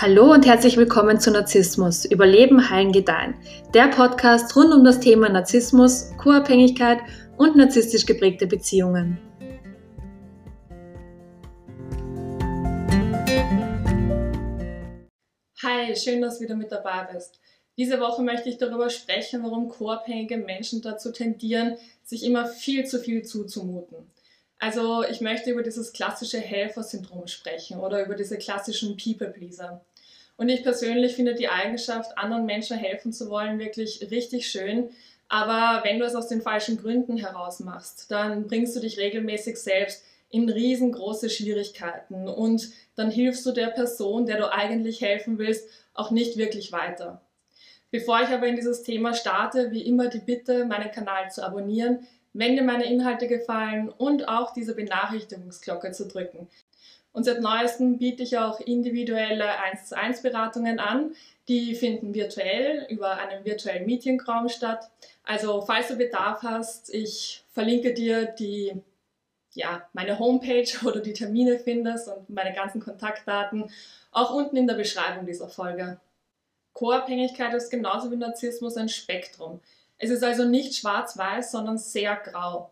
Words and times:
Hallo 0.00 0.32
und 0.32 0.46
herzlich 0.46 0.76
willkommen 0.76 1.18
zu 1.18 1.32
Narzissmus, 1.32 2.04
Überleben, 2.04 2.70
Heilen, 2.70 2.92
Gedeihen. 2.92 3.34
Der 3.74 3.88
Podcast 3.88 4.54
rund 4.54 4.72
um 4.72 4.84
das 4.84 5.00
Thema 5.00 5.28
Narzissmus, 5.28 6.12
Co-Abhängigkeit 6.18 7.00
und 7.36 7.56
narzisstisch 7.56 8.06
geprägte 8.06 8.46
Beziehungen. 8.46 9.18
Hi, 15.64 15.96
schön, 15.96 16.22
dass 16.22 16.38
du 16.38 16.44
wieder 16.44 16.54
mit 16.54 16.70
dabei 16.70 17.08
bist. 17.12 17.40
Diese 17.76 17.98
Woche 17.98 18.22
möchte 18.22 18.48
ich 18.48 18.58
darüber 18.58 18.90
sprechen, 18.90 19.42
warum 19.42 19.68
co-abhängige 19.68 20.36
Menschen 20.36 20.80
dazu 20.80 21.10
tendieren, 21.10 21.76
sich 22.04 22.24
immer 22.24 22.46
viel 22.46 22.86
zu 22.86 23.00
viel 23.00 23.24
zuzumuten. 23.24 24.08
Also 24.58 25.04
ich 25.04 25.20
möchte 25.20 25.50
über 25.50 25.62
dieses 25.62 25.92
klassische 25.92 26.38
Helfersyndrom 26.38 27.26
sprechen 27.28 27.78
oder 27.78 28.04
über 28.04 28.14
diese 28.14 28.38
klassischen 28.38 28.96
People-Pleaser. 28.96 29.80
Und 30.36 30.48
ich 30.48 30.62
persönlich 30.62 31.14
finde 31.14 31.34
die 31.34 31.48
Eigenschaft, 31.48 32.16
anderen 32.16 32.46
Menschen 32.46 32.76
helfen 32.76 33.12
zu 33.12 33.28
wollen, 33.28 33.58
wirklich 33.58 34.08
richtig 34.10 34.48
schön. 34.48 34.90
Aber 35.28 35.84
wenn 35.84 35.98
du 35.98 36.04
es 36.04 36.14
aus 36.14 36.28
den 36.28 36.42
falschen 36.42 36.76
Gründen 36.78 37.16
heraus 37.16 37.60
machst, 37.60 38.10
dann 38.10 38.46
bringst 38.46 38.74
du 38.74 38.80
dich 38.80 38.98
regelmäßig 38.98 39.58
selbst 39.58 40.02
in 40.30 40.48
riesengroße 40.48 41.30
Schwierigkeiten 41.30 42.28
und 42.28 42.70
dann 42.96 43.10
hilfst 43.10 43.46
du 43.46 43.52
der 43.52 43.68
Person, 43.68 44.26
der 44.26 44.38
du 44.38 44.52
eigentlich 44.52 45.00
helfen 45.00 45.38
willst, 45.38 45.68
auch 45.94 46.10
nicht 46.10 46.36
wirklich 46.36 46.72
weiter. 46.72 47.22
Bevor 47.90 48.20
ich 48.20 48.28
aber 48.28 48.46
in 48.46 48.56
dieses 48.56 48.82
Thema 48.82 49.14
starte, 49.14 49.70
wie 49.70 49.86
immer 49.86 50.08
die 50.08 50.18
Bitte, 50.18 50.66
meinen 50.66 50.90
Kanal 50.90 51.30
zu 51.30 51.42
abonnieren, 51.42 52.06
wenn 52.38 52.54
dir 52.54 52.62
meine 52.62 52.84
Inhalte 52.84 53.26
gefallen 53.26 53.88
und 53.88 54.28
auch 54.28 54.52
diese 54.52 54.76
Benachrichtigungsglocke 54.76 55.90
zu 55.90 56.06
drücken. 56.06 56.48
Und 57.12 57.24
seit 57.24 57.40
neuestem 57.40 57.98
biete 57.98 58.22
ich 58.22 58.38
auch 58.38 58.60
individuelle 58.60 59.58
1 59.58 59.86
zu 59.86 59.96
1 59.96 60.22
Beratungen 60.22 60.78
an. 60.78 61.16
Die 61.48 61.74
finden 61.74 62.14
virtuell 62.14 62.86
über 62.90 63.16
einen 63.16 63.44
virtuellen 63.44 63.86
Meetingraum 63.86 64.48
statt. 64.48 64.88
Also 65.24 65.62
falls 65.62 65.88
du 65.88 65.96
Bedarf 65.96 66.42
hast, 66.42 66.94
ich 66.94 67.42
verlinke 67.50 67.92
dir 67.92 68.26
die 68.26 68.72
ja, 69.54 69.82
meine 69.92 70.20
Homepage 70.20 70.70
oder 70.86 71.00
die 71.00 71.14
Termine 71.14 71.58
findest 71.58 72.06
und 72.06 72.30
meine 72.30 72.54
ganzen 72.54 72.80
Kontaktdaten 72.80 73.68
auch 74.12 74.32
unten 74.32 74.56
in 74.56 74.68
der 74.68 74.74
Beschreibung 74.74 75.26
dieser 75.26 75.48
Folge. 75.48 75.98
Co-Abhängigkeit 76.72 77.52
ist 77.54 77.70
genauso 77.70 78.12
wie 78.12 78.16
Narzissmus 78.16 78.76
ein 78.76 78.88
Spektrum. 78.88 79.60
Es 79.98 80.10
ist 80.10 80.22
also 80.22 80.44
nicht 80.44 80.74
schwarz-weiß, 80.74 81.50
sondern 81.50 81.78
sehr 81.78 82.16
grau. 82.16 82.70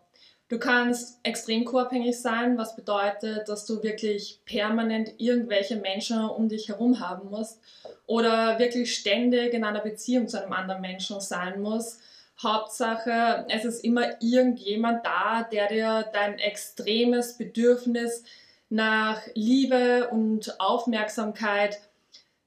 Du 0.49 0.59
kannst 0.59 1.19
extrem 1.23 1.65
co-abhängig 1.65 2.21
sein, 2.21 2.57
was 2.57 2.77
bedeutet, 2.77 3.49
dass 3.49 3.65
du 3.65 3.83
wirklich 3.83 4.39
permanent 4.45 5.13
irgendwelche 5.17 5.75
Menschen 5.75 6.23
um 6.23 6.47
dich 6.47 6.69
herum 6.69 7.01
haben 7.01 7.29
musst 7.29 7.59
oder 8.05 8.57
wirklich 8.57 8.95
ständig 8.95 9.53
in 9.53 9.65
einer 9.65 9.81
Beziehung 9.81 10.29
zu 10.29 10.41
einem 10.41 10.53
anderen 10.53 10.81
Menschen 10.81 11.19
sein 11.19 11.61
musst. 11.61 11.99
Hauptsache, 12.41 13.45
es 13.49 13.65
ist 13.65 13.83
immer 13.83 14.21
irgendjemand 14.21 15.05
da, 15.05 15.43
der 15.43 15.67
dir 15.67 16.05
dein 16.13 16.39
extremes 16.39 17.37
Bedürfnis 17.37 18.23
nach 18.69 19.21
Liebe 19.33 20.07
und 20.09 20.59
Aufmerksamkeit 20.61 21.77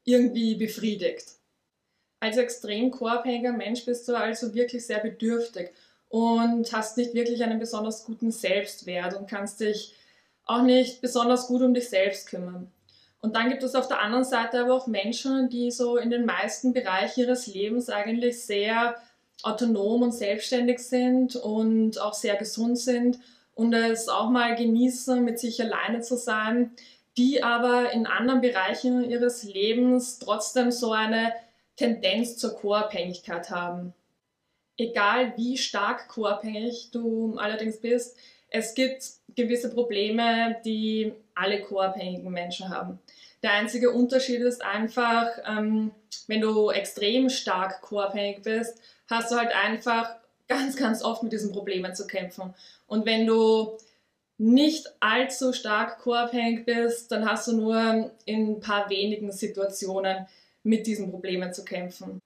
irgendwie 0.04 0.54
befriedigt. 0.54 1.39
Als 2.20 2.36
extrem 2.36 2.90
co-abhängiger 2.90 3.52
Mensch 3.52 3.84
bist 3.86 4.06
du 4.06 4.14
also 4.14 4.54
wirklich 4.54 4.86
sehr 4.86 4.98
bedürftig 5.00 5.70
und 6.10 6.70
hast 6.72 6.98
nicht 6.98 7.14
wirklich 7.14 7.42
einen 7.42 7.58
besonders 7.58 8.04
guten 8.04 8.30
Selbstwert 8.30 9.14
und 9.14 9.28
kannst 9.28 9.60
dich 9.60 9.94
auch 10.44 10.62
nicht 10.62 11.00
besonders 11.00 11.46
gut 11.46 11.62
um 11.62 11.72
dich 11.72 11.88
selbst 11.88 12.28
kümmern. 12.28 12.70
Und 13.22 13.36
dann 13.36 13.48
gibt 13.48 13.62
es 13.62 13.74
auf 13.74 13.88
der 13.88 14.00
anderen 14.00 14.24
Seite 14.24 14.60
aber 14.60 14.74
auch 14.74 14.86
Menschen, 14.86 15.48
die 15.48 15.70
so 15.70 15.96
in 15.96 16.10
den 16.10 16.24
meisten 16.24 16.72
Bereichen 16.72 17.20
ihres 17.20 17.46
Lebens 17.46 17.88
eigentlich 17.88 18.44
sehr 18.44 18.96
autonom 19.42 20.02
und 20.02 20.12
selbstständig 20.12 20.80
sind 20.80 21.36
und 21.36 22.00
auch 22.00 22.14
sehr 22.14 22.36
gesund 22.36 22.78
sind 22.78 23.18
und 23.54 23.72
es 23.72 24.08
auch 24.08 24.30
mal 24.30 24.54
genießen, 24.56 25.22
mit 25.24 25.38
sich 25.38 25.60
alleine 25.62 26.00
zu 26.00 26.16
sein, 26.16 26.72
die 27.16 27.42
aber 27.42 27.92
in 27.92 28.06
anderen 28.06 28.40
Bereichen 28.40 29.08
ihres 29.08 29.42
Lebens 29.42 30.18
trotzdem 30.18 30.70
so 30.70 30.92
eine 30.92 31.32
Tendenz 31.80 32.36
zur 32.36 32.54
Co-Abhängigkeit 32.56 33.48
haben. 33.48 33.94
Egal 34.76 35.32
wie 35.36 35.56
stark 35.56 36.08
co-abhängig 36.08 36.90
du 36.92 37.38
allerdings 37.38 37.80
bist, 37.80 38.18
es 38.50 38.74
gibt 38.74 39.02
gewisse 39.34 39.70
Probleme, 39.70 40.56
die 40.62 41.14
alle 41.34 41.62
co-abhängigen 41.62 42.30
Menschen 42.30 42.68
haben. 42.68 42.98
Der 43.42 43.52
einzige 43.52 43.92
Unterschied 43.92 44.42
ist 44.42 44.62
einfach, 44.62 45.30
ähm, 45.48 45.92
wenn 46.26 46.42
du 46.42 46.70
extrem 46.70 47.30
stark 47.30 47.80
co-abhängig 47.80 48.42
bist, 48.42 48.78
hast 49.08 49.32
du 49.32 49.36
halt 49.36 49.52
einfach 49.54 50.16
ganz, 50.48 50.76
ganz 50.76 51.02
oft 51.02 51.22
mit 51.22 51.32
diesen 51.32 51.50
Problemen 51.50 51.94
zu 51.94 52.06
kämpfen. 52.06 52.52
Und 52.88 53.06
wenn 53.06 53.26
du 53.26 53.78
nicht 54.36 54.86
allzu 55.00 55.54
stark 55.54 56.00
co-abhängig 56.00 56.66
bist, 56.66 57.10
dann 57.10 57.26
hast 57.26 57.46
du 57.46 57.56
nur 57.56 58.10
in 58.26 58.56
ein 58.56 58.60
paar 58.60 58.90
wenigen 58.90 59.32
Situationen 59.32 60.26
mit 60.62 60.86
diesen 60.86 61.10
Problemen 61.10 61.52
zu 61.52 61.64
kämpfen. 61.64 62.20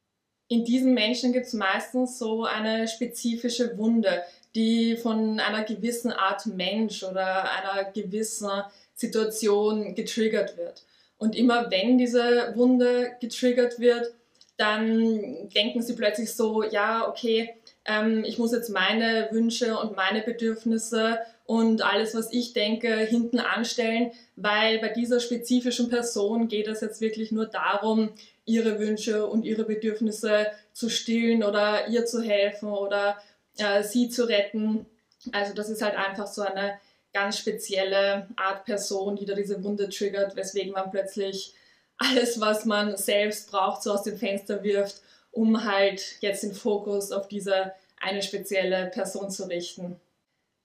In 0.49 0.65
diesen 0.65 0.95
Menschen 0.95 1.33
gibt 1.33 1.47
es 1.47 1.53
meistens 1.53 2.19
so 2.19 2.45
eine 2.45 2.87
spezifische 2.87 3.79
Wunde, 3.79 4.23
die 4.55 4.97
von 4.97 5.41
einer 5.41 5.65
gewissen 5.65 6.13
Art 6.13 6.47
Mensch 6.47 7.03
oder 7.03 7.51
einer 7.51 7.91
gewissen 7.91 8.51
Situation 8.95 9.95
getriggert 9.95 10.57
wird. 10.57 10.85
Und 11.17 11.35
immer 11.35 11.71
wenn 11.71 11.99
diese 11.99 12.53
Wunde 12.57 13.13
getriggert 13.21 13.79
wird, 13.79 14.13
dann 14.57 15.49
denken 15.49 15.83
sie 15.83 15.95
plötzlich 15.95 16.33
so, 16.35 16.63
ja, 16.63 17.09
okay, 17.09 17.55
ähm, 17.85 18.25
ich 18.25 18.39
muss 18.39 18.53
jetzt 18.53 18.69
meine 18.69 19.29
Wünsche 19.33 19.77
und 19.79 19.97
meine 19.97 20.23
Bedürfnisse 20.23 21.19
und 21.47 21.83
alles, 21.83 22.15
was 22.15 22.33
ich 22.33 22.55
denke, 22.55 22.97
hinten 22.97 23.39
anstellen, 23.39 24.13
weil 24.37 24.79
bei 24.79 24.89
dieser 24.89 25.21
spezifischen 25.21 25.91
Person 25.91 26.49
geht 26.49 26.69
es 26.69 26.81
jetzt 26.81 27.01
wirklich 27.01 27.33
nur 27.33 27.47
darum, 27.47 28.11
ihre 28.47 28.79
Wünsche 28.79 29.27
und 29.27 29.45
ihre 29.45 29.65
Bedürfnisse 29.65 30.47
zu 30.73 30.89
stillen 30.89 31.45
oder 31.45 31.89
ihr 31.89 32.07
zu 32.07 32.23
helfen 32.23 32.71
oder 32.71 33.19
äh, 33.59 33.83
sie 33.83 34.09
zu 34.09 34.25
retten. 34.25 34.87
Also 35.33 35.55
das 35.55 35.69
ist 35.69 35.83
halt 35.83 35.97
einfach 35.97 36.27
so 36.27 36.43
eine 36.43 36.79
ganz 37.13 37.39
spezielle 37.39 38.29
Art 38.37 38.65
Person, 38.65 39.17
die 39.17 39.25
da 39.25 39.35
diese 39.35 39.63
Wunde 39.63 39.89
triggert, 39.89 40.37
weswegen 40.37 40.73
man 40.73 40.91
plötzlich 40.91 41.55
alles, 41.99 42.41
was 42.41 42.65
man 42.65 42.97
selbst 42.97 43.51
braucht, 43.51 43.83
so 43.83 43.93
aus 43.93 44.03
dem 44.03 44.19
Fenster 44.19 44.63
wirft, 44.63 45.01
um 45.31 45.65
halt 45.65 46.17
jetzt 46.21 46.43
den 46.43 46.55
Fokus 46.55 47.13
auf 47.13 47.29
diese 47.29 47.73
eine 48.01 48.23
spezielle 48.23 48.87
Person 48.87 49.31
zu 49.31 49.45
richten. 49.45 50.01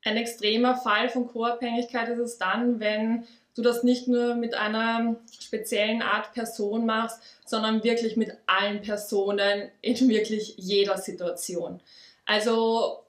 Ein 0.04 0.18
extremer 0.18 0.76
Fall 0.76 1.10
von 1.10 1.28
Co-Abhängigkeit 1.28 2.10
ist 2.10 2.20
es 2.20 2.38
dann, 2.38 2.80
wenn 2.80 3.26
du 3.56 3.62
das 3.62 3.84
nicht 3.84 4.08
nur 4.08 4.36
mit 4.36 4.54
einer 4.54 5.18
speziellen 5.40 6.02
Art 6.02 6.34
Person 6.34 6.86
machst, 6.86 7.22
sondern 7.46 7.84
wirklich 7.84 8.16
mit 8.16 8.38
allen 8.46 8.82
Personen 8.82 9.70
in 9.82 10.08
wirklich 10.08 10.56
jeder 10.58 10.98
Situation. 10.98 11.82
Also 12.26 13.04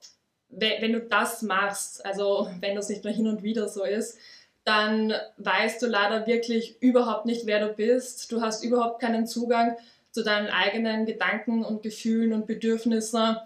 wenn 0.48 0.92
du 0.92 1.00
das 1.00 1.42
machst, 1.42 2.04
also 2.04 2.50
wenn 2.60 2.74
das 2.74 2.88
nicht 2.88 3.04
nur 3.04 3.12
hin 3.12 3.28
und 3.28 3.42
wieder 3.42 3.68
so 3.68 3.84
ist, 3.84 4.18
dann 4.64 5.14
weißt 5.38 5.80
du 5.82 5.86
leider 5.86 6.26
wirklich 6.26 6.76
überhaupt 6.80 7.26
nicht, 7.26 7.46
wer 7.46 7.66
du 7.66 7.72
bist. 7.72 8.30
Du 8.32 8.40
hast 8.40 8.64
überhaupt 8.64 9.00
keinen 9.00 9.26
Zugang 9.26 9.76
zu 10.10 10.24
deinen 10.24 10.48
eigenen 10.48 11.06
Gedanken 11.06 11.64
und 11.64 11.82
Gefühlen 11.82 12.32
und 12.32 12.46
Bedürfnissen 12.46 13.36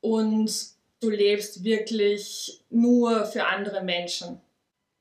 und 0.00 0.73
du 1.04 1.10
lebst 1.10 1.64
wirklich 1.64 2.60
nur 2.70 3.26
für 3.26 3.46
andere 3.46 3.82
Menschen. 3.82 4.40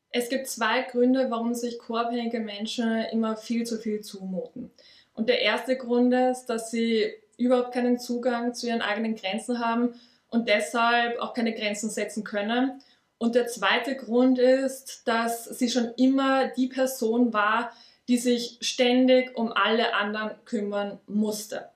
Es 0.10 0.30
gibt 0.30 0.48
zwei 0.48 0.82
Gründe, 0.84 1.32
warum 1.32 1.56
sich 1.56 1.80
co-abhängige 1.80 2.40
Menschen 2.40 3.06
immer 3.12 3.36
viel 3.38 3.66
zu 3.66 3.78
viel 3.78 4.02
zumuten. 4.02 4.70
Und 5.14 5.30
der 5.30 5.42
erste 5.42 5.78
Grund 5.78 6.14
ist, 6.14 6.48
dass 6.48 6.72
sie 6.72 7.14
überhaupt 7.38 7.74
keinen 7.74 8.00
Zugang 8.00 8.54
zu 8.54 8.68
ihren 8.68 8.82
eigenen 8.82 9.16
Grenzen 9.16 9.60
haben 9.60 9.96
und 10.30 10.50
deshalb 10.50 11.20
auch 11.20 11.34
keine 11.34 11.56
Grenzen 11.56 11.90
setzen 11.90 12.24
können. 12.24 12.82
Und 13.18 13.36
der 13.36 13.48
zweite 13.48 13.96
Grund 13.96 14.38
ist, 14.40 15.08
dass 15.08 15.46
sie 15.46 15.70
schon 15.70 15.94
immer 15.96 16.50
die 16.50 16.68
Person 16.68 17.32
war, 17.32 17.72
die 18.08 18.18
sich 18.18 18.58
ständig 18.60 19.36
um 19.38 19.54
alle 19.54 19.94
anderen 19.94 20.32
kümmern 20.44 21.00
musste. 21.08 21.70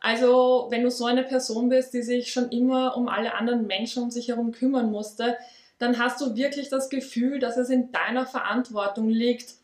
Also 0.00 0.66
wenn 0.70 0.82
du 0.82 0.90
so 0.90 1.04
eine 1.04 1.22
Person 1.22 1.68
bist, 1.68 1.92
die 1.92 2.02
sich 2.02 2.32
schon 2.32 2.50
immer 2.50 2.96
um 2.96 3.08
alle 3.08 3.34
anderen 3.34 3.66
Menschen 3.66 4.02
um 4.02 4.10
sich 4.10 4.28
herum 4.28 4.52
kümmern 4.52 4.90
musste, 4.90 5.36
dann 5.78 5.98
hast 5.98 6.20
du 6.20 6.34
wirklich 6.36 6.68
das 6.68 6.88
Gefühl, 6.88 7.38
dass 7.38 7.56
es 7.56 7.70
in 7.70 7.92
deiner 7.92 8.26
Verantwortung 8.26 9.08
liegt, 9.08 9.54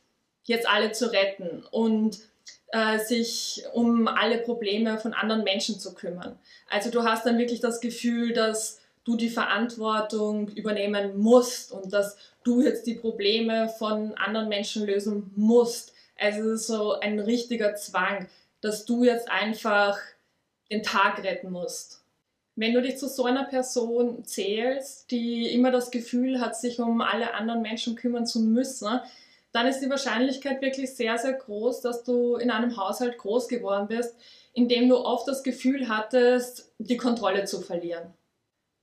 jetzt 0.45 0.69
alle 0.69 0.93
zu 0.93 1.13
retten 1.13 1.65
und 1.71 2.19
äh, 2.69 2.99
sich 2.99 3.65
um 3.73 4.09
alle 4.09 4.39
Probleme 4.39 4.99
von 4.99 5.15
anderen 5.15 5.45
Menschen 5.45 5.79
zu 5.79 5.95
kümmern. 5.95 6.39
Also 6.69 6.91
du 6.91 7.03
hast 7.03 7.27
dann 7.27 7.39
wirklich 7.39 7.61
das 7.61 7.81
Gefühl, 7.81 8.33
dass 8.33 8.81
du 9.05 9.17
die 9.17 9.29
Verantwortung 9.29 10.49
übernehmen 10.49 11.19
musst 11.19 11.73
und 11.73 11.93
dass 11.93 12.17
du 12.45 12.63
jetzt 12.63 12.87
die 12.87 12.95
Probleme 12.95 13.69
von 13.69 14.15
anderen 14.15 14.49
Menschen 14.49 14.85
lösen 14.87 15.31
musst, 15.37 15.93
Also 16.19 16.51
es 16.51 16.63
ist 16.63 16.67
so 16.67 16.93
ein 17.01 17.21
richtiger 17.21 17.75
Zwang, 17.75 18.29
dass 18.61 18.85
du 18.85 19.05
jetzt 19.05 19.31
einfach 19.31 19.99
den 20.71 20.83
Tag 20.83 21.23
retten 21.23 21.51
musst. 21.51 22.03
Wenn 22.55 22.73
du 22.73 22.81
dich 22.81 22.97
zu 22.97 23.09
so 23.09 23.25
einer 23.25 23.45
Person 23.45 24.25
zählst, 24.25 25.11
die 25.11 25.53
immer 25.53 25.71
das 25.71 25.91
Gefühl 25.91 26.41
hat, 26.41 26.57
sich 26.57 26.81
um 26.81 27.01
alle 27.03 27.35
anderen 27.35 27.63
Menschen 27.63 27.97
kümmern 27.97 28.27
zu 28.27 28.41
müssen, 28.41 29.01
dann 29.53 29.67
ist 29.67 29.81
die 29.81 29.91
Wahrscheinlichkeit 29.91 30.61
wirklich 30.63 30.95
sehr, 30.95 31.19
sehr 31.19 31.35
groß, 31.35 31.81
dass 31.81 32.03
du 32.03 32.37
in 32.37 32.51
einem 32.51 32.77
Haushalt 32.77 33.19
groß 33.19 33.49
geworden 33.49 33.89
bist, 33.89 34.15
in 34.53 34.69
dem 34.69 34.89
du 34.89 34.97
oft 34.97 35.29
das 35.29 35.43
Gefühl 35.43 35.89
hattest, 35.89 36.73
die 36.79 36.97
Kontrolle 36.97 37.45
zu 37.45 37.61
verlieren. 37.61 38.15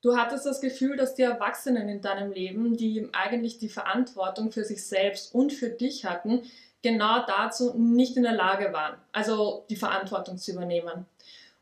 Du 0.03 0.17
hattest 0.17 0.45
das 0.45 0.61
Gefühl, 0.61 0.97
dass 0.97 1.15
die 1.15 1.21
Erwachsenen 1.21 1.89
in 1.89 2.01
deinem 2.01 2.31
Leben, 2.31 2.75
die 2.75 3.07
eigentlich 3.13 3.57
die 3.57 3.69
Verantwortung 3.69 4.51
für 4.51 4.65
sich 4.65 4.85
selbst 4.85 5.33
und 5.33 5.53
für 5.53 5.69
dich 5.69 6.05
hatten, 6.05 6.43
genau 6.81 7.25
dazu 7.25 7.73
nicht 7.75 8.17
in 8.17 8.23
der 8.23 8.33
Lage 8.33 8.73
waren, 8.73 8.97
also 9.13 9.65
die 9.69 9.77
Verantwortung 9.77 10.37
zu 10.37 10.51
übernehmen. 10.51 11.05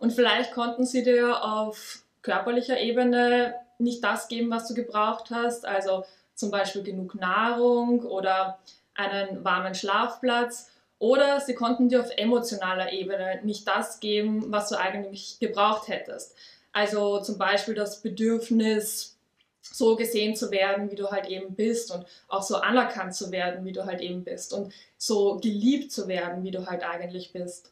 Und 0.01 0.11
vielleicht 0.13 0.51
konnten 0.53 0.83
sie 0.83 1.03
dir 1.03 1.43
auf 1.43 1.99
körperlicher 2.23 2.79
Ebene 2.79 3.53
nicht 3.77 4.03
das 4.03 4.27
geben, 4.27 4.49
was 4.49 4.67
du 4.67 4.73
gebraucht 4.73 5.29
hast, 5.29 5.63
also 5.63 6.05
zum 6.33 6.49
Beispiel 6.49 6.81
genug 6.81 7.13
Nahrung 7.13 8.01
oder 8.01 8.57
einen 8.95 9.43
warmen 9.43 9.75
Schlafplatz. 9.75 10.71
Oder 10.97 11.39
sie 11.39 11.53
konnten 11.53 11.87
dir 11.87 12.01
auf 12.01 12.09
emotionaler 12.17 12.91
Ebene 12.91 13.41
nicht 13.43 13.67
das 13.67 13.99
geben, 13.99 14.51
was 14.51 14.69
du 14.69 14.79
eigentlich 14.79 15.37
gebraucht 15.39 15.87
hättest. 15.87 16.35
Also 16.71 17.21
zum 17.21 17.37
Beispiel 17.37 17.75
das 17.75 18.01
Bedürfnis, 18.01 19.19
so 19.61 19.95
gesehen 19.95 20.35
zu 20.35 20.49
werden, 20.49 20.89
wie 20.89 20.95
du 20.95 21.11
halt 21.11 21.27
eben 21.27 21.53
bist 21.53 21.91
und 21.91 22.07
auch 22.27 22.41
so 22.41 22.55
anerkannt 22.55 23.13
zu 23.13 23.31
werden, 23.31 23.65
wie 23.65 23.71
du 23.71 23.85
halt 23.85 24.01
eben 24.01 24.23
bist 24.23 24.51
und 24.51 24.73
so 24.97 25.37
geliebt 25.37 25.91
zu 25.91 26.07
werden, 26.07 26.43
wie 26.43 26.49
du 26.49 26.65
halt 26.65 26.83
eigentlich 26.83 27.31
bist. 27.33 27.71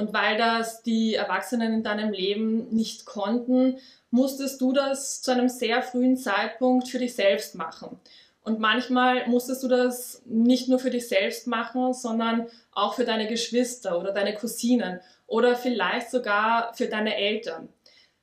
Und 0.00 0.14
weil 0.14 0.38
das 0.38 0.82
die 0.82 1.14
Erwachsenen 1.14 1.74
in 1.74 1.82
deinem 1.82 2.10
Leben 2.10 2.74
nicht 2.74 3.04
konnten, 3.04 3.76
musstest 4.10 4.58
du 4.62 4.72
das 4.72 5.20
zu 5.20 5.30
einem 5.30 5.50
sehr 5.50 5.82
frühen 5.82 6.16
Zeitpunkt 6.16 6.88
für 6.88 6.98
dich 6.98 7.14
selbst 7.14 7.54
machen. 7.54 8.00
Und 8.42 8.60
manchmal 8.60 9.28
musstest 9.28 9.62
du 9.62 9.68
das 9.68 10.22
nicht 10.24 10.70
nur 10.70 10.78
für 10.78 10.88
dich 10.88 11.06
selbst 11.06 11.46
machen, 11.46 11.92
sondern 11.92 12.46
auch 12.72 12.94
für 12.94 13.04
deine 13.04 13.28
Geschwister 13.28 14.00
oder 14.00 14.12
deine 14.12 14.34
Cousinen 14.34 15.00
oder 15.26 15.54
vielleicht 15.54 16.10
sogar 16.10 16.72
für 16.72 16.86
deine 16.86 17.16
Eltern. 17.16 17.68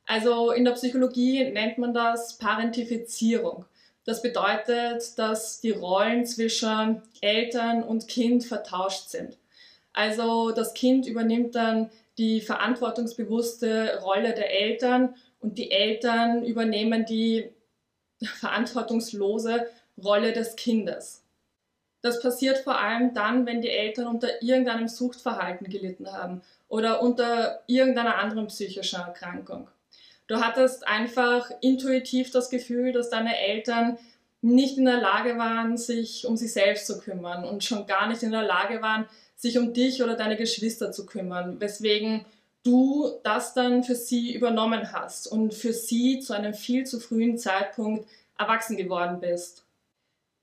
Also 0.08 0.50
in 0.50 0.66
der 0.66 0.72
Psychologie 0.72 1.48
nennt 1.52 1.78
man 1.78 1.94
das 1.94 2.40
Parentifizierung. 2.40 3.66
Das 4.04 4.24
bedeutet, 4.24 5.20
dass 5.20 5.62
die 5.62 5.70
Rollen 5.70 6.26
zwischen 6.26 7.04
Eltern 7.22 7.84
und 7.84 8.08
Kind 8.08 8.46
vertauscht 8.46 9.10
sind. 9.10 9.38
Also 9.98 10.52
das 10.52 10.76
Kind 10.76 11.08
übernimmt 11.08 11.56
dann 11.56 11.90
die 12.20 12.40
verantwortungsbewusste 12.40 14.00
Rolle 14.04 14.36
der 14.36 14.54
Eltern 14.54 15.16
und 15.40 15.58
die 15.58 15.72
Eltern 15.72 16.46
übernehmen 16.46 17.04
die 17.08 17.50
verantwortungslose 18.22 19.66
Rolle 19.98 20.34
des 20.34 20.56
Kindes. 20.56 21.24
Das 22.04 22.22
passiert 22.22 22.60
vor 22.60 22.80
allem 22.80 23.16
dann, 23.16 23.48
wenn 23.48 23.62
die 23.62 23.72
Eltern 23.72 24.06
unter 24.06 24.44
irgendeinem 24.44 24.88
Suchtverhalten 24.88 25.68
gelitten 25.68 26.12
haben 26.12 26.44
oder 26.68 27.02
unter 27.02 27.64
irgendeiner 27.66 28.20
anderen 28.20 28.48
psychischen 28.48 29.00
Erkrankung. 29.00 29.68
Du 30.28 30.36
hattest 30.42 30.88
einfach 30.88 31.50
intuitiv 31.62 32.30
das 32.30 32.52
Gefühl, 32.52 32.92
dass 32.92 33.10
deine 33.10 33.36
Eltern 33.36 33.98
nicht 34.42 34.78
in 34.78 34.86
der 34.86 35.02
Lage 35.02 35.40
waren, 35.40 35.76
sich 35.76 36.28
um 36.28 36.38
sich 36.38 36.54
selbst 36.54 36.86
zu 36.86 37.00
kümmern 37.00 37.44
und 37.44 37.64
schon 37.64 37.88
gar 37.88 38.08
nicht 38.08 38.22
in 38.22 38.32
der 38.32 38.44
Lage 38.44 38.84
waren, 38.84 39.08
sich 39.38 39.58
um 39.58 39.74
dich 39.74 40.04
oder 40.04 40.16
deine 40.16 40.36
Geschwister 40.36 40.92
zu 40.92 41.06
kümmern, 41.06 41.62
weswegen 41.62 42.26
du 42.64 43.12
das 43.24 43.54
dann 43.54 43.84
für 43.84 43.96
sie 43.96 44.34
übernommen 44.34 44.92
hast 44.92 45.28
und 45.28 45.54
für 45.54 45.72
sie 45.72 46.20
zu 46.20 46.34
einem 46.34 46.54
viel 46.54 46.86
zu 46.86 47.00
frühen 47.00 47.38
Zeitpunkt 47.38 48.06
erwachsen 48.38 48.76
geworden 48.76 49.20
bist. 49.22 49.64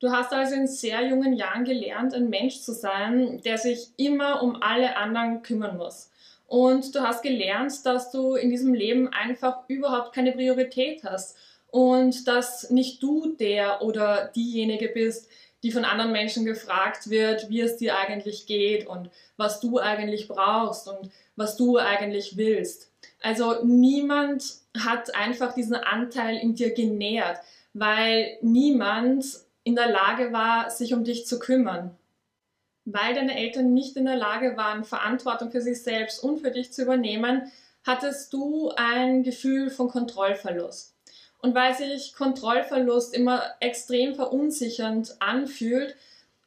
Du 0.00 0.10
hast 0.10 0.32
also 0.32 0.54
in 0.54 0.66
sehr 0.66 1.06
jungen 1.06 1.34
Jahren 1.34 1.64
gelernt, 1.64 2.14
ein 2.14 2.30
Mensch 2.30 2.60
zu 2.60 2.72
sein, 2.72 3.40
der 3.44 3.58
sich 3.58 3.88
immer 3.96 4.42
um 4.42 4.62
alle 4.62 4.96
anderen 4.96 5.42
kümmern 5.42 5.76
muss. 5.76 6.10
Und 6.46 6.94
du 6.94 7.00
hast 7.00 7.22
gelernt, 7.22 7.84
dass 7.84 8.10
du 8.10 8.34
in 8.34 8.50
diesem 8.50 8.74
Leben 8.74 9.08
einfach 9.08 9.68
überhaupt 9.68 10.14
keine 10.14 10.32
Priorität 10.32 11.02
hast 11.04 11.36
und 11.70 12.28
dass 12.28 12.70
nicht 12.70 13.02
du 13.02 13.34
der 13.34 13.82
oder 13.82 14.30
diejenige 14.34 14.88
bist, 14.88 15.28
die 15.64 15.72
von 15.72 15.84
anderen 15.84 16.12
Menschen 16.12 16.44
gefragt 16.44 17.10
wird, 17.10 17.48
wie 17.48 17.60
es 17.60 17.76
dir 17.76 17.98
eigentlich 17.98 18.46
geht 18.46 18.86
und 18.86 19.10
was 19.36 19.58
du 19.58 19.80
eigentlich 19.80 20.28
brauchst 20.28 20.86
und 20.86 21.10
was 21.34 21.56
du 21.56 21.78
eigentlich 21.78 22.36
willst. 22.36 22.92
Also 23.20 23.64
niemand 23.64 24.44
hat 24.78 25.14
einfach 25.14 25.54
diesen 25.54 25.74
Anteil 25.74 26.36
in 26.36 26.54
dir 26.54 26.72
genährt, 26.72 27.40
weil 27.72 28.38
niemand 28.42 29.24
in 29.64 29.74
der 29.74 29.88
Lage 29.88 30.32
war, 30.32 30.70
sich 30.70 30.94
um 30.94 31.02
dich 31.02 31.26
zu 31.26 31.40
kümmern 31.40 31.96
weil 32.84 33.14
deine 33.14 33.36
Eltern 33.36 33.72
nicht 33.72 33.96
in 33.96 34.04
der 34.04 34.16
Lage 34.16 34.56
waren, 34.56 34.84
Verantwortung 34.84 35.50
für 35.50 35.62
sich 35.62 35.82
selbst 35.82 36.22
und 36.22 36.40
für 36.40 36.50
dich 36.50 36.72
zu 36.72 36.82
übernehmen, 36.82 37.50
hattest 37.84 38.32
du 38.32 38.70
ein 38.76 39.22
Gefühl 39.22 39.70
von 39.70 39.88
Kontrollverlust. 39.88 40.93
Und 41.44 41.54
weil 41.54 41.74
sich 41.74 42.14
Kontrollverlust 42.14 43.12
immer 43.12 43.42
extrem 43.60 44.14
verunsichernd 44.14 45.14
anfühlt, 45.18 45.94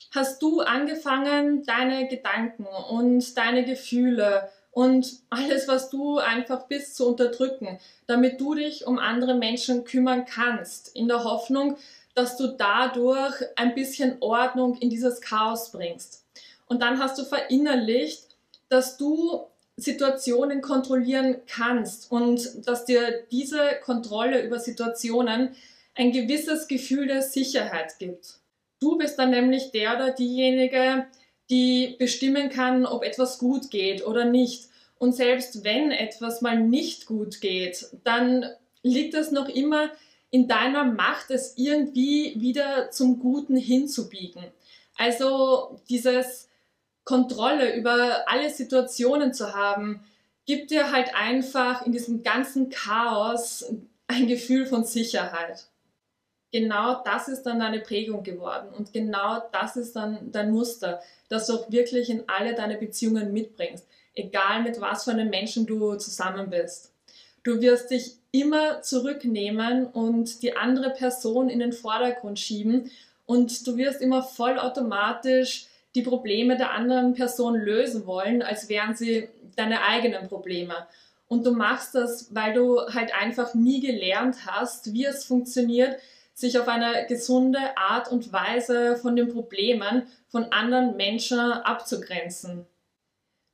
hast 0.09 0.41
du 0.41 0.61
angefangen, 0.61 1.63
deine 1.67 2.07
Gedanken 2.07 2.65
und 2.89 3.37
deine 3.37 3.63
Gefühle 3.63 4.49
und 4.71 5.19
alles, 5.29 5.67
was 5.67 5.91
du 5.91 6.17
einfach 6.17 6.65
bist, 6.65 6.95
zu 6.95 7.07
unterdrücken, 7.07 7.77
damit 8.07 8.41
du 8.41 8.55
dich 8.55 8.87
um 8.87 8.97
andere 8.97 9.35
Menschen 9.35 9.83
kümmern 9.83 10.25
kannst, 10.25 10.95
in 10.95 11.07
der 11.07 11.23
Hoffnung, 11.23 11.77
dass 12.15 12.35
du 12.35 12.47
dadurch 12.47 13.35
ein 13.55 13.75
bisschen 13.75 14.17
Ordnung 14.19 14.79
in 14.79 14.89
dieses 14.89 15.21
Chaos 15.21 15.71
bringst. 15.71 16.25
Und 16.65 16.81
dann 16.81 16.97
hast 16.97 17.19
du 17.19 17.23
verinnerlicht, 17.23 18.35
dass 18.67 18.97
du 18.97 19.45
Situationen 19.77 20.61
kontrollieren 20.61 21.37
kannst 21.47 22.11
und 22.11 22.67
dass 22.67 22.85
dir 22.85 23.25
diese 23.31 23.79
Kontrolle 23.83 24.43
über 24.43 24.59
Situationen 24.59 25.55
ein 25.93 26.11
gewisses 26.11 26.67
Gefühl 26.67 27.07
der 27.07 27.21
Sicherheit 27.21 27.99
gibt. 27.99 28.39
Du 28.79 28.97
bist 28.97 29.17
dann 29.17 29.29
nämlich 29.31 29.71
der 29.71 29.95
oder 29.95 30.11
diejenige, 30.11 31.05
die 31.49 31.95
bestimmen 31.97 32.49
kann, 32.49 32.85
ob 32.85 33.03
etwas 33.03 33.37
gut 33.37 33.69
geht 33.69 34.05
oder 34.05 34.25
nicht. 34.25 34.65
Und 34.99 35.15
selbst 35.15 35.63
wenn 35.63 35.91
etwas 35.91 36.41
mal 36.41 36.59
nicht 36.59 37.05
gut 37.05 37.39
geht, 37.39 37.87
dann 38.03 38.45
liegt 38.81 39.13
es 39.13 39.31
noch 39.31 39.47
immer 39.47 39.89
in 40.29 40.47
deiner 40.47 40.83
Macht, 40.83 41.31
es 41.31 41.53
irgendwie 41.55 42.33
wieder 42.37 42.89
zum 42.91 43.19
Guten 43.19 43.55
hinzubiegen. 43.55 44.43
Also 44.97 45.79
dieses 45.89 46.46
Kontrolle 47.07 47.73
über 47.73 48.25
alle 48.27 48.49
Situationen 48.49 49.33
zu 49.33 49.55
haben, 49.55 50.01
gibt 50.45 50.71
dir 50.71 50.91
halt 50.91 51.15
einfach 51.15 51.85
in 51.85 51.93
diesem 51.93 52.21
ganzen 52.21 52.69
Chaos 52.69 53.65
ein 54.07 54.27
Gefühl 54.27 54.65
von 54.65 54.83
Sicherheit. 54.83 55.67
Genau 56.51 57.01
das 57.05 57.29
ist 57.29 57.43
dann 57.43 57.61
deine 57.61 57.79
Prägung 57.79 58.23
geworden 58.23 58.73
und 58.77 58.91
genau 58.91 59.41
das 59.53 59.77
ist 59.77 59.95
dann 59.95 60.33
dein 60.33 60.51
Muster, 60.51 61.01
das 61.29 61.47
du 61.47 61.53
auch 61.53 61.71
wirklich 61.71 62.09
in 62.09 62.23
alle 62.27 62.55
deine 62.55 62.77
Beziehungen 62.77 63.31
mitbringst, 63.31 63.87
egal 64.13 64.63
mit 64.63 64.81
was 64.81 65.05
für 65.05 65.11
einem 65.11 65.29
Menschen 65.29 65.65
du 65.65 65.95
zusammen 65.95 66.49
bist. 66.49 66.91
Du 67.43 67.61
wirst 67.61 67.89
dich 67.89 68.17
immer 68.31 68.81
zurücknehmen 68.81 69.87
und 69.87 70.41
die 70.41 70.57
andere 70.57 70.89
Person 70.89 71.47
in 71.47 71.59
den 71.59 71.71
Vordergrund 71.71 72.37
schieben 72.37 72.91
und 73.25 73.65
du 73.65 73.77
wirst 73.77 74.01
immer 74.01 74.23
vollautomatisch 74.23 75.67
die 75.97 76.03
Probleme 76.03 76.57
der 76.57 76.71
anderen 76.71 77.13
Person 77.13 77.55
lösen 77.55 78.05
wollen, 78.05 78.43
als 78.43 78.69
wären 78.69 78.95
sie 78.95 79.29
deine 79.55 79.83
eigenen 79.83 80.27
Probleme. 80.27 80.87
Und 81.27 81.45
du 81.45 81.51
machst 81.51 81.95
das, 81.95 82.33
weil 82.33 82.53
du 82.53 82.79
halt 82.93 83.13
einfach 83.19 83.53
nie 83.55 83.81
gelernt 83.81 84.45
hast, 84.45 84.93
wie 84.93 85.05
es 85.05 85.25
funktioniert, 85.25 85.97
sich 86.33 86.59
auf 86.59 86.67
eine 86.67 87.07
gesunde 87.07 87.75
Art 87.75 88.11
und 88.11 88.31
Weise 88.31 88.95
von 88.97 89.15
den 89.15 89.33
Problemen 89.33 90.03
von 90.27 90.51
anderen 90.51 90.95
Menschen 90.95 91.39
abzugrenzen. 91.39 92.67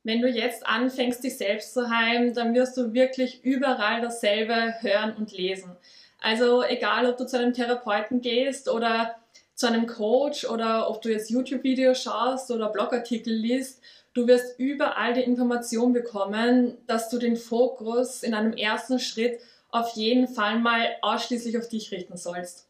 Wenn 0.02 0.20
du 0.20 0.28
jetzt 0.28 0.66
anfängst, 0.66 1.24
dich 1.24 1.38
selbst 1.38 1.72
zu 1.72 1.88
heilen, 1.88 2.34
dann 2.34 2.54
wirst 2.54 2.76
du 2.76 2.92
wirklich 2.92 3.42
überall 3.42 4.02
dasselbe 4.02 4.74
hören 4.82 5.16
und 5.16 5.32
lesen. 5.32 5.74
Also 6.20 6.62
egal, 6.62 7.06
ob 7.06 7.16
du 7.16 7.26
zu 7.26 7.38
einem 7.38 7.54
Therapeuten 7.54 8.20
gehst 8.20 8.68
oder 8.68 9.16
zu 9.64 9.68
einem 9.68 9.86
Coach 9.86 10.44
oder 10.44 10.90
ob 10.90 11.00
du 11.00 11.10
jetzt 11.10 11.30
YouTube-Videos 11.30 12.02
schaust 12.02 12.50
oder 12.50 12.68
Blogartikel 12.68 13.32
liest, 13.32 13.80
du 14.12 14.26
wirst 14.26 14.58
überall 14.58 15.14
die 15.14 15.22
Information 15.22 15.94
bekommen, 15.94 16.76
dass 16.86 17.08
du 17.08 17.16
den 17.18 17.38
Fokus 17.38 18.22
in 18.22 18.34
einem 18.34 18.52
ersten 18.52 18.98
Schritt 18.98 19.40
auf 19.70 19.92
jeden 19.94 20.28
Fall 20.28 20.58
mal 20.58 20.88
ausschließlich 21.00 21.56
auf 21.56 21.70
dich 21.70 21.90
richten 21.92 22.18
sollst. 22.18 22.68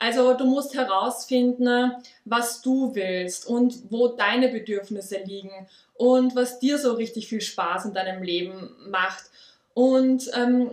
Also 0.00 0.34
du 0.34 0.46
musst 0.46 0.74
herausfinden, 0.74 1.92
was 2.24 2.60
du 2.60 2.92
willst 2.96 3.46
und 3.46 3.92
wo 3.92 4.08
deine 4.08 4.48
Bedürfnisse 4.48 5.18
liegen 5.18 5.68
und 5.94 6.34
was 6.34 6.58
dir 6.58 6.76
so 6.76 6.94
richtig 6.94 7.28
viel 7.28 7.40
Spaß 7.40 7.84
in 7.84 7.94
deinem 7.94 8.20
Leben 8.20 8.74
macht. 8.88 9.26
Und 9.74 10.28
ähm, 10.34 10.72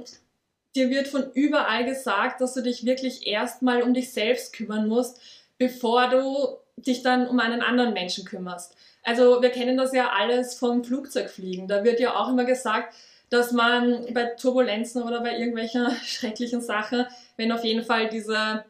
dir 0.75 0.89
wird 0.89 1.07
von 1.07 1.31
überall 1.33 1.85
gesagt, 1.85 2.41
dass 2.41 2.55
du 2.55 2.63
dich 2.63 2.85
wirklich 2.85 3.27
erstmal 3.27 3.83
um 3.83 3.93
dich 3.93 4.11
selbst 4.11 4.51
kümmern 4.53 4.87
musst, 4.87 5.19
bevor 5.59 6.09
du 6.09 6.57
dich 6.77 7.03
dann 7.03 7.27
um 7.27 7.39
einen 7.39 7.61
anderen 7.61 7.93
Menschen 7.93 8.25
kümmerst. 8.25 8.75
Also 9.03 9.41
wir 9.41 9.49
kennen 9.49 9.77
das 9.77 9.93
ja 9.93 10.09
alles 10.09 10.55
vom 10.55 10.83
Flugzeugfliegen. 10.83 11.67
Da 11.67 11.83
wird 11.83 11.99
ja 11.99 12.15
auch 12.15 12.29
immer 12.29 12.45
gesagt, 12.45 12.95
dass 13.29 13.51
man 13.51 14.11
bei 14.13 14.25
Turbulenzen 14.25 15.03
oder 15.03 15.21
bei 15.21 15.37
irgendwelchen 15.37 15.91
schrecklichen 16.03 16.61
Sachen, 16.61 17.05
wenn 17.37 17.51
auf 17.51 17.63
jeden 17.63 17.83
Fall 17.83 18.09
diese 18.09 18.65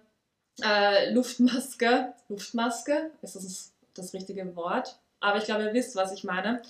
äh, 0.61 1.13
Luftmaske, 1.13 2.13
Luftmaske, 2.27 3.11
ist 3.21 3.35
das 3.35 3.71
das 3.95 4.13
richtige 4.13 4.55
Wort? 4.55 4.97
Aber 5.19 5.37
ich 5.37 5.45
glaube, 5.45 5.63
ihr 5.63 5.73
wisst, 5.73 5.95
was 5.95 6.11
ich 6.11 6.23
meine. 6.23 6.61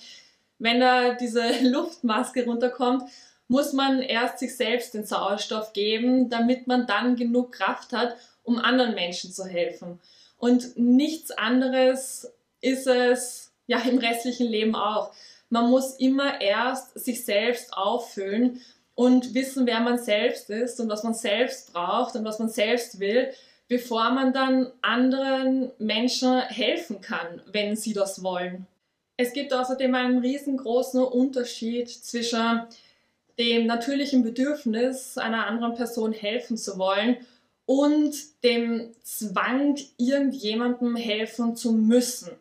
Wenn 0.58 0.80
da 0.80 1.14
diese 1.14 1.42
Luftmaske 1.62 2.44
runterkommt, 2.44 3.04
muss 3.48 3.72
man 3.72 4.00
erst 4.00 4.38
sich 4.38 4.56
selbst 4.56 4.94
den 4.94 5.04
Sauerstoff 5.04 5.72
geben, 5.72 6.30
damit 6.30 6.66
man 6.68 6.86
dann 6.86 7.16
genug 7.16 7.52
Kraft 7.52 7.92
hat, 7.92 8.16
um 8.50 8.58
anderen 8.58 8.96
Menschen 8.96 9.32
zu 9.32 9.46
helfen. 9.46 10.00
Und 10.36 10.76
nichts 10.76 11.30
anderes 11.30 12.32
ist 12.60 12.88
es 12.88 13.52
ja 13.68 13.78
im 13.80 13.98
restlichen 13.98 14.48
Leben 14.48 14.74
auch. 14.74 15.12
Man 15.50 15.70
muss 15.70 15.94
immer 15.94 16.40
erst 16.40 16.98
sich 16.98 17.24
selbst 17.24 17.72
auffüllen 17.72 18.60
und 18.96 19.34
wissen, 19.34 19.66
wer 19.66 19.80
man 19.80 19.98
selbst 19.98 20.50
ist 20.50 20.80
und 20.80 20.88
was 20.88 21.04
man 21.04 21.14
selbst 21.14 21.72
braucht 21.72 22.16
und 22.16 22.24
was 22.24 22.40
man 22.40 22.48
selbst 22.48 22.98
will, 22.98 23.30
bevor 23.68 24.10
man 24.10 24.32
dann 24.32 24.72
anderen 24.82 25.70
Menschen 25.78 26.40
helfen 26.40 27.00
kann, 27.00 27.40
wenn 27.52 27.76
sie 27.76 27.92
das 27.92 28.24
wollen. 28.24 28.66
Es 29.16 29.32
gibt 29.32 29.52
außerdem 29.52 29.94
einen 29.94 30.18
riesengroßen 30.18 31.04
Unterschied 31.04 31.88
zwischen 31.88 32.62
dem 33.38 33.66
natürlichen 33.66 34.24
Bedürfnis, 34.24 35.18
einer 35.18 35.46
anderen 35.46 35.74
Person 35.74 36.12
helfen 36.12 36.56
zu 36.56 36.78
wollen 36.78 37.16
und 37.70 38.42
dem 38.42 38.96
Zwang, 39.04 39.78
irgendjemandem 39.96 40.96
helfen 40.96 41.54
zu 41.54 41.70
müssen. 41.70 42.32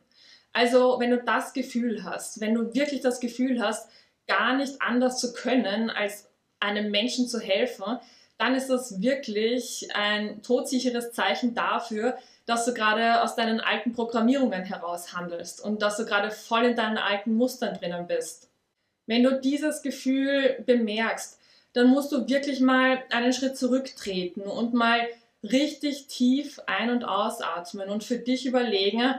Also 0.54 1.00
wenn 1.00 1.12
du 1.12 1.22
das 1.22 1.54
Gefühl 1.54 2.04
hast, 2.04 2.42
wenn 2.42 2.56
du 2.56 2.74
wirklich 2.74 3.02
das 3.02 3.20
Gefühl 3.20 3.62
hast, 3.62 3.92
gar 4.26 4.58
nicht 4.58 4.82
anders 4.82 5.20
zu 5.20 5.32
können, 5.34 5.92
als 5.92 6.28
einem 6.60 6.90
Menschen 6.90 7.28
zu 7.28 7.40
helfen, 7.40 8.00
dann 8.40 8.56
ist 8.56 8.72
das 8.72 9.04
wirklich 9.04 9.90
ein 9.94 10.42
todsicheres 10.42 11.12
Zeichen 11.12 11.54
dafür, 11.54 12.18
dass 12.48 12.66
du 12.66 12.74
gerade 12.74 13.22
aus 13.22 13.36
deinen 13.36 13.60
alten 13.60 13.94
Programmierungen 13.94 14.64
heraus 14.64 15.14
handelst 15.14 15.64
und 15.64 15.84
dass 15.84 15.98
du 15.98 16.06
gerade 16.06 16.32
voll 16.32 16.66
in 16.66 16.76
deinen 16.76 16.98
alten 16.98 17.36
Mustern 17.36 17.76
drinnen 17.76 18.08
bist. 18.08 18.50
Wenn 19.06 19.22
du 19.22 19.40
dieses 19.40 19.84
Gefühl 19.84 20.64
bemerkst, 20.66 21.39
dann 21.74 21.88
musst 21.88 22.12
du 22.12 22.28
wirklich 22.28 22.60
mal 22.60 23.04
einen 23.10 23.34
Schritt 23.34 23.58
zurücktreten 23.58 24.42
und 24.42 24.74
mal 24.74 25.00
richtig 25.44 26.08
tief 26.08 26.60
ein- 26.66 26.90
und 26.90 27.04
ausatmen 27.04 27.90
und 27.90 28.04
für 28.04 28.18
dich 28.18 28.46
überlegen, 28.46 29.16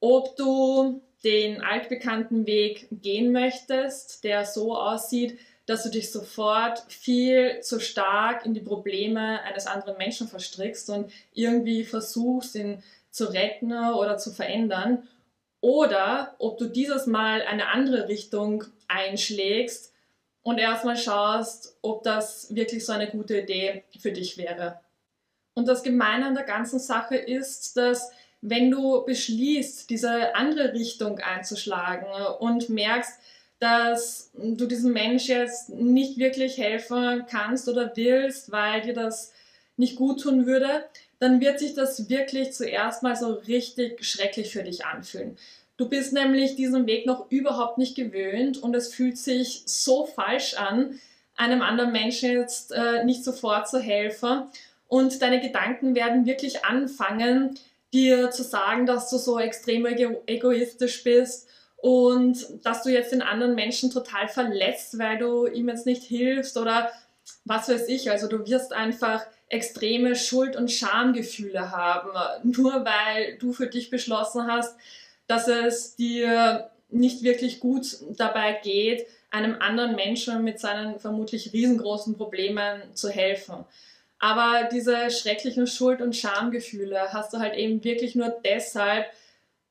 ob 0.00 0.36
du 0.36 1.00
den 1.24 1.62
altbekannten 1.62 2.46
Weg 2.46 2.88
gehen 2.92 3.32
möchtest, 3.32 4.22
der 4.22 4.44
so 4.44 4.76
aussieht, 4.76 5.38
dass 5.66 5.82
du 5.82 5.90
dich 5.90 6.12
sofort 6.12 6.82
viel 6.88 7.60
zu 7.60 7.80
stark 7.80 8.46
in 8.46 8.54
die 8.54 8.60
Probleme 8.60 9.42
eines 9.42 9.66
anderen 9.66 9.98
Menschen 9.98 10.28
verstrickst 10.28 10.88
und 10.90 11.10
irgendwie 11.34 11.84
versuchst, 11.84 12.54
ihn 12.54 12.82
zu 13.10 13.26
retten 13.26 13.72
oder 13.72 14.16
zu 14.16 14.32
verändern. 14.32 15.06
Oder 15.60 16.36
ob 16.38 16.56
du 16.58 16.66
dieses 16.66 17.06
Mal 17.06 17.42
eine 17.42 17.68
andere 17.68 18.08
Richtung 18.08 18.64
einschlägst 18.86 19.92
und 20.48 20.56
erstmal 20.56 20.96
schaust, 20.96 21.76
ob 21.82 22.02
das 22.04 22.54
wirklich 22.54 22.82
so 22.82 22.92
eine 22.92 23.10
gute 23.10 23.40
Idee 23.40 23.84
für 23.98 24.12
dich 24.12 24.38
wäre. 24.38 24.80
Und 25.52 25.68
das 25.68 25.82
Gemeine 25.82 26.24
an 26.24 26.34
der 26.34 26.44
ganzen 26.44 26.78
Sache 26.78 27.16
ist, 27.16 27.76
dass 27.76 28.10
wenn 28.40 28.70
du 28.70 29.04
beschließt, 29.04 29.90
diese 29.90 30.34
andere 30.34 30.72
Richtung 30.72 31.18
einzuschlagen 31.18 32.06
und 32.38 32.70
merkst, 32.70 33.12
dass 33.58 34.30
du 34.34 34.64
diesem 34.64 34.94
Mensch 34.94 35.26
jetzt 35.26 35.68
nicht 35.68 36.16
wirklich 36.16 36.56
helfen 36.56 37.26
kannst 37.30 37.68
oder 37.68 37.92
willst, 37.94 38.50
weil 38.50 38.80
dir 38.80 38.94
das 38.94 39.34
nicht 39.76 39.96
gut 39.96 40.22
tun 40.22 40.46
würde, 40.46 40.86
dann 41.18 41.42
wird 41.42 41.58
sich 41.58 41.74
das 41.74 42.08
wirklich 42.08 42.54
zuerst 42.54 43.02
mal 43.02 43.16
so 43.16 43.34
richtig 43.34 44.02
schrecklich 44.02 44.50
für 44.50 44.62
dich 44.62 44.86
anfühlen. 44.86 45.36
Du 45.78 45.88
bist 45.88 46.12
nämlich 46.12 46.56
diesen 46.56 46.86
Weg 46.86 47.06
noch 47.06 47.30
überhaupt 47.30 47.78
nicht 47.78 47.94
gewöhnt 47.94 48.60
und 48.60 48.74
es 48.74 48.92
fühlt 48.92 49.16
sich 49.16 49.62
so 49.64 50.04
falsch 50.04 50.54
an, 50.54 50.98
einem 51.36 51.62
anderen 51.62 51.92
Menschen 51.92 52.32
jetzt 52.32 52.72
äh, 52.72 53.04
nicht 53.04 53.22
sofort 53.22 53.68
zu 53.68 53.78
helfen. 53.78 54.42
Und 54.88 55.22
deine 55.22 55.40
Gedanken 55.40 55.94
werden 55.94 56.26
wirklich 56.26 56.64
anfangen, 56.64 57.56
dir 57.92 58.32
zu 58.32 58.42
sagen, 58.42 58.86
dass 58.86 59.08
du 59.08 59.18
so 59.18 59.38
extrem 59.38 59.86
egoistisch 60.26 61.04
bist 61.04 61.48
und 61.76 62.44
dass 62.64 62.82
du 62.82 62.90
jetzt 62.90 63.12
den 63.12 63.22
anderen 63.22 63.54
Menschen 63.54 63.92
total 63.92 64.26
verletzt, 64.26 64.98
weil 64.98 65.18
du 65.18 65.46
ihm 65.46 65.68
jetzt 65.68 65.86
nicht 65.86 66.02
hilfst 66.02 66.56
oder 66.56 66.90
was 67.44 67.68
weiß 67.68 67.86
ich. 67.88 68.10
Also 68.10 68.26
du 68.26 68.44
wirst 68.48 68.72
einfach 68.72 69.24
extreme 69.48 70.16
Schuld- 70.16 70.56
und 70.56 70.72
Schamgefühle 70.72 71.70
haben, 71.70 72.10
nur 72.42 72.84
weil 72.84 73.38
du 73.38 73.52
für 73.52 73.68
dich 73.68 73.90
beschlossen 73.90 74.48
hast, 74.48 74.74
dass 75.28 75.46
es 75.46 75.94
dir 75.94 76.70
nicht 76.88 77.22
wirklich 77.22 77.60
gut 77.60 77.98
dabei 78.16 78.58
geht, 78.62 79.06
einem 79.30 79.56
anderen 79.60 79.94
Menschen 79.94 80.42
mit 80.42 80.58
seinen 80.58 80.98
vermutlich 80.98 81.52
riesengroßen 81.52 82.16
Problemen 82.16 82.82
zu 82.94 83.10
helfen. 83.10 83.64
Aber 84.18 84.68
diese 84.72 85.10
schrecklichen 85.10 85.66
Schuld- 85.66 86.00
und 86.00 86.16
Schamgefühle 86.16 87.12
hast 87.12 87.32
du 87.32 87.38
halt 87.38 87.54
eben 87.54 87.84
wirklich 87.84 88.14
nur 88.14 88.34
deshalb, 88.44 89.06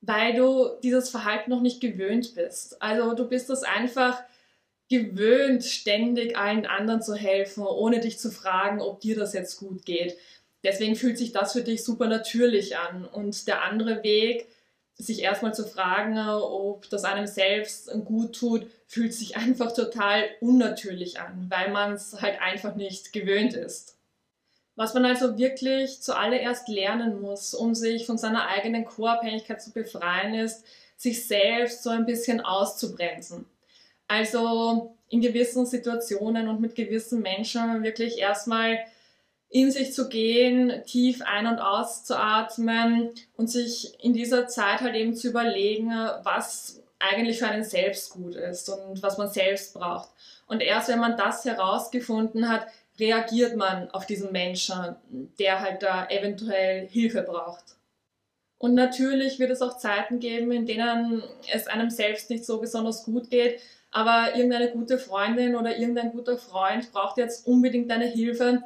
weil 0.02 0.36
du 0.36 0.70
dieses 0.84 1.10
Verhalten 1.10 1.50
noch 1.50 1.62
nicht 1.62 1.82
gewöhnt 1.82 2.36
bist. 2.36 2.82
Also 2.82 3.14
du 3.14 3.28
bist 3.28 3.50
es 3.50 3.64
einfach 3.64 4.24
gewöhnt, 4.90 5.66
ständig 5.66 6.38
allen 6.38 6.66
anderen 6.66 7.02
zu 7.02 7.16
helfen, 7.16 7.66
ohne 7.66 8.00
dich 8.00 8.20
zu 8.20 8.32
fragen, 8.32 8.80
ob 8.80 9.02
dir 9.02 9.18
das 9.18 9.34
jetzt 9.34 9.58
gut 9.58 9.86
geht. 9.86 10.16
Deswegen 10.64 10.96
fühlt 10.96 11.18
sich 11.18 11.34
das 11.34 11.54
für 11.54 11.62
dich 11.62 11.84
super 11.84 12.08
natürlich 12.08 12.78
an. 12.78 13.06
Und 13.06 13.48
der 13.48 13.64
andere 13.64 14.04
Weg, 14.04 14.48
sich 14.98 15.22
erstmal 15.22 15.54
zu 15.54 15.66
fragen, 15.66 16.18
ob 16.18 16.90
das 16.90 17.04
einem 17.04 17.28
selbst 17.28 17.92
gut 18.06 18.36
tut, 18.36 18.68
fühlt 18.88 19.14
sich 19.14 19.38
einfach 19.38 19.74
total 19.74 20.24
unnatürlich 20.42 21.20
an, 21.20 21.48
weil 21.50 21.72
man 21.72 21.94
es 21.94 22.22
halt 22.22 22.42
einfach 22.42 22.76
nicht 22.76 23.14
gewöhnt 23.14 23.54
ist. 23.54 23.98
Was 24.76 24.94
man 24.94 25.06
also 25.06 25.38
wirklich 25.38 26.02
zuallererst 26.02 26.68
lernen 26.68 27.20
muss, 27.22 27.54
um 27.54 27.74
sich 27.74 28.06
von 28.06 28.18
seiner 28.18 28.48
eigenen 28.48 28.86
Co-Abhängigkeit 28.86 29.62
zu 29.62 29.72
befreien, 29.72 30.36
ist, 30.36 30.64
sich 30.96 31.28
selbst 31.28 31.84
so 31.84 31.90
ein 31.90 32.06
bisschen 32.06 32.42
auszubremsen. 32.42 33.46
Also 34.08 34.96
in 35.10 35.22
gewissen 35.22 35.66
Situationen 35.66 36.48
und 36.48 36.60
mit 36.62 36.76
gewissen 36.76 37.22
Menschen 37.22 37.84
wirklich 37.84 38.20
erstmal 38.20 38.80
in 39.50 39.72
sich 39.72 39.94
zu 39.94 40.10
gehen, 40.10 40.84
tief 40.86 41.22
ein- 41.24 41.48
und 41.48 41.60
auszuatmen 41.60 43.12
und 43.36 43.50
sich 43.50 43.94
in 44.04 44.14
dieser 44.14 44.48
Zeit 44.48 44.82
halt 44.82 44.96
eben 44.96 45.16
zu 45.16 45.30
überlegen, 45.30 45.90
was 46.24 46.82
eigentlich 47.00 47.40
für 47.40 47.48
einen 47.48 47.64
selbst 47.64 48.12
gut 48.12 48.36
ist 48.36 48.70
und 48.70 49.02
was 49.02 49.18
man 49.18 49.30
selbst 49.30 49.74
braucht. 49.74 50.10
Und 50.48 50.62
erst 50.62 50.90
wenn 50.90 51.00
man 51.00 51.18
das 51.18 51.46
herausgefunden 51.46 52.50
hat, 52.50 52.68
reagiert 53.00 53.56
man 53.56 53.90
auf 53.92 54.06
diesen 54.06 54.32
Menschen, 54.32 54.96
der 55.40 55.62
halt 55.62 55.84
da 55.84 56.08
eventuell 56.08 56.88
Hilfe 56.88 57.22
braucht. 57.22 57.64
Und 58.58 58.74
natürlich 58.74 59.38
wird 59.38 59.52
es 59.52 59.62
auch 59.62 59.78
Zeiten 59.78 60.20
geben, 60.20 60.52
in 60.52 60.66
denen 60.66 61.22
es 61.54 61.68
einem 61.68 61.92
selbst 61.92 62.30
nicht 62.32 62.44
so 62.44 62.60
besonders 62.60 63.04
gut 63.04 63.30
geht, 63.30 63.62
aber 63.92 64.36
irgendeine 64.36 64.72
gute 64.72 64.98
Freundin 64.98 65.56
oder 65.56 65.78
irgendein 65.78 66.12
guter 66.12 66.38
Freund 66.38 66.92
braucht 66.92 67.18
jetzt 67.18 67.46
unbedingt 67.46 67.90
deine 67.92 68.08
Hilfe. 68.08 68.64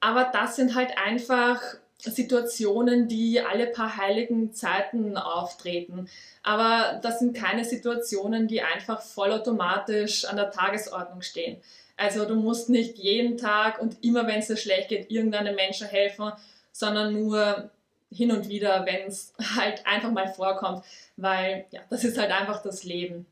Aber 0.00 0.30
das 0.32 0.56
sind 0.56 0.74
halt 0.74 0.96
einfach 0.98 1.60
Situationen, 1.98 3.08
die 3.08 3.40
alle 3.40 3.66
paar 3.66 3.96
heiligen 3.96 4.54
Zeiten 4.54 5.16
auftreten. 5.16 6.08
Aber 6.42 6.98
das 7.02 7.18
sind 7.18 7.36
keine 7.36 7.64
Situationen, 7.64 8.48
die 8.48 8.62
einfach 8.62 9.02
vollautomatisch 9.02 10.24
an 10.24 10.36
der 10.36 10.50
Tagesordnung 10.50 11.20
stehen. 11.20 11.60
Also 11.96 12.24
du 12.24 12.34
musst 12.34 12.70
nicht 12.70 12.96
jeden 12.96 13.36
Tag 13.36 13.80
und 13.80 14.02
immer, 14.02 14.26
wenn 14.26 14.38
es 14.38 14.46
dir 14.46 14.56
schlecht 14.56 14.88
geht, 14.88 15.10
irgendeinem 15.10 15.54
Menschen 15.54 15.86
helfen, 15.86 16.32
sondern 16.72 17.12
nur 17.12 17.70
hin 18.10 18.32
und 18.32 18.48
wieder, 18.48 18.86
wenn 18.86 19.06
es 19.06 19.34
halt 19.56 19.86
einfach 19.86 20.10
mal 20.10 20.28
vorkommt, 20.28 20.82
weil 21.16 21.66
ja, 21.70 21.80
das 21.90 22.04
ist 22.04 22.18
halt 22.18 22.30
einfach 22.30 22.62
das 22.62 22.84
Leben. 22.84 23.26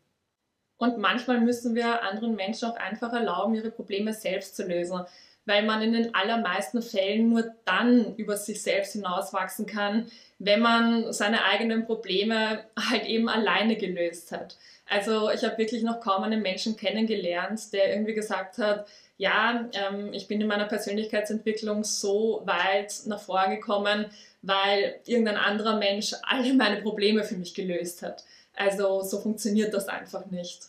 Und 0.79 0.99
manchmal 0.99 1.41
müssen 1.41 1.75
wir 1.75 2.03
anderen 2.03 2.37
Menschen 2.37 2.71
auch 2.71 2.77
einfach 2.77 3.13
erlauben, 3.13 3.55
ihre 3.55 3.71
Probleme 3.71 4.15
selbst 4.15 4.57
zu 4.57 4.65
lösen, 4.65 5.01
weil 5.45 5.65
man 5.65 5.83
in 5.83 5.93
den 5.93 6.15
allermeisten 6.15 6.83
Fällen 6.83 7.31
nur 7.31 7.45
dann 7.65 8.15
über 8.17 8.37
sich 8.37 8.63
selbst 8.63 8.93
hinauswachsen 8.93 9.67
kann, 9.67 10.11
wenn 10.39 10.61
man 10.61 11.13
seine 11.13 11.45
eigenen 11.45 11.85
Probleme 11.85 12.65
halt 12.79 13.07
eben 13.07 13.29
alleine 13.29 13.77
gelöst 13.77 14.31
hat. 14.31 14.57
Also 14.87 15.31
ich 15.31 15.43
habe 15.45 15.59
wirklich 15.59 15.83
noch 15.83 16.01
kaum 16.01 16.23
einen 16.23 16.43
Menschen 16.43 16.77
kennengelernt, 16.77 17.73
der 17.73 17.93
irgendwie 17.93 18.15
gesagt 18.15 18.59
hat, 18.59 18.87
ja, 19.17 19.69
ähm, 19.73 20.13
ich 20.13 20.29
bin 20.29 20.41
in 20.41 20.47
meiner 20.47 20.67
Persönlichkeitsentwicklung 20.67 21.83
so 21.83 22.43
weit 22.45 22.95
nach 23.07 23.21
vorne 23.21 23.57
gekommen, 23.57 24.07
weil 24.43 25.01
irgendein 25.07 25.37
anderer 25.37 25.77
Mensch 25.77 26.15
alle 26.23 26.55
meine 26.55 26.81
Probleme 26.81 27.25
für 27.25 27.37
mich 27.37 27.55
gelöst 27.55 28.03
hat. 28.03 28.23
Also 28.59 29.03
so 29.03 29.21
funktioniert 29.21 29.73
das 29.73 29.89
einfach 29.89 30.27
nicht. 30.27 30.63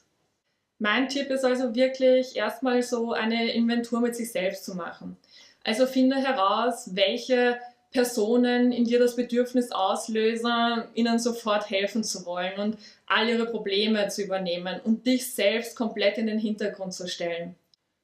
Mein 0.77 1.09
Tipp 1.09 1.31
ist 1.31 1.43
also 1.43 1.73
wirklich 1.73 2.35
erstmal 2.35 2.83
so 2.83 3.13
eine 3.13 3.51
Inventur 3.51 3.99
mit 3.99 4.15
sich 4.15 4.31
selbst 4.31 4.63
zu 4.63 4.75
machen. 4.75 5.17
Also 5.63 5.87
finde 5.87 6.15
heraus, 6.17 6.91
welche 6.93 7.59
Personen 7.91 8.71
in 8.71 8.85
dir 8.85 8.99
das 8.99 9.15
Bedürfnis 9.15 9.71
auslösen, 9.71 10.83
ihnen 10.93 11.17
sofort 11.17 11.71
helfen 11.71 12.03
zu 12.03 12.27
wollen 12.27 12.59
und 12.59 12.77
all 13.07 13.27
ihre 13.27 13.47
Probleme 13.47 14.07
zu 14.09 14.21
übernehmen 14.21 14.79
und 14.83 15.07
dich 15.07 15.33
selbst 15.33 15.75
komplett 15.75 16.19
in 16.19 16.27
den 16.27 16.37
Hintergrund 16.37 16.93
zu 16.93 17.07
stellen. 17.07 17.55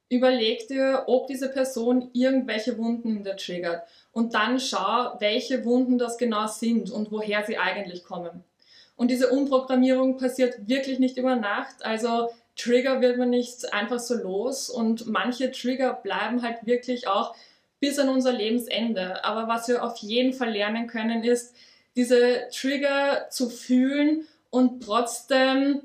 Überleg 0.09 0.67
dir, 0.67 1.03
ob 1.05 1.27
diese 1.27 1.49
Person 1.49 2.09
irgendwelche 2.13 2.79
Wunden 2.79 3.17
in 3.17 3.23
dir 3.23 3.37
triggert 3.37 3.87
und 4.11 4.33
dann 4.33 4.59
schau, 4.59 5.15
welche 5.19 5.63
Wunden 5.63 5.99
das 5.99 6.17
genau 6.17 6.47
sind 6.47 6.89
und 6.89 7.11
woher 7.11 7.43
sie 7.45 7.59
eigentlich 7.59 8.03
kommen. 8.03 8.43
Und 8.95 9.11
diese 9.11 9.29
Umprogrammierung 9.29 10.17
passiert 10.17 10.67
wirklich 10.67 10.99
nicht 10.99 11.17
über 11.17 11.35
Nacht. 11.35 11.83
Also 11.85 12.29
Trigger 12.55 13.01
wird 13.01 13.17
man 13.17 13.29
nicht 13.29 13.73
einfach 13.73 13.99
so 13.99 14.15
los 14.15 14.69
und 14.69 15.07
manche 15.07 15.51
Trigger 15.51 15.93
bleiben 15.93 16.41
halt 16.41 16.65
wirklich 16.65 17.07
auch 17.07 17.35
bis 17.79 17.99
an 17.99 18.09
unser 18.09 18.31
Lebensende. 18.31 19.23
Aber 19.25 19.47
was 19.47 19.67
wir 19.67 19.83
auf 19.83 19.97
jeden 19.97 20.33
Fall 20.33 20.51
lernen 20.51 20.87
können, 20.87 21.23
ist, 21.23 21.55
diese 21.95 22.47
Trigger 22.51 23.27
zu 23.29 23.49
fühlen 23.49 24.25
und 24.49 24.83
trotzdem 24.83 25.81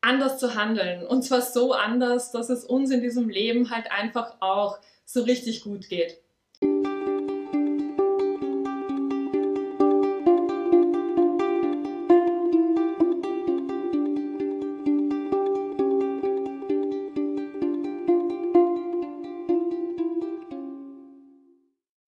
anders 0.00 0.38
zu 0.38 0.54
handeln. 0.54 1.06
Und 1.06 1.22
zwar 1.22 1.42
so 1.42 1.72
anders, 1.72 2.32
dass 2.32 2.48
es 2.48 2.64
uns 2.64 2.90
in 2.90 3.00
diesem 3.00 3.28
Leben 3.28 3.70
halt 3.70 3.90
einfach 3.90 4.36
auch 4.40 4.78
so 5.04 5.22
richtig 5.22 5.62
gut 5.62 5.88
geht. 5.88 6.21